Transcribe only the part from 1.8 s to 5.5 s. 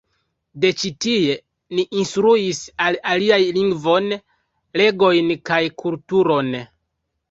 ni instruis al aliaj lingvon, leĝojn